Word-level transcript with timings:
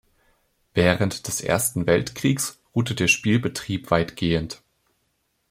Während 0.73 1.27
des 1.27 1.41
Ersten 1.41 1.85
Weltkriegs 1.85 2.59
ruhte 2.75 2.95
der 2.95 3.07
Spielbetrieb 3.07 3.91
weitgehend. 3.91 4.63